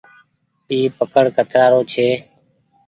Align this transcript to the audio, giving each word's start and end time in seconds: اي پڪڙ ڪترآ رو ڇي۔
اي 0.69 0.79
پڪڙ 0.97 1.23
ڪترآ 1.37 1.65
رو 1.71 1.81
ڇي۔ 1.91 2.07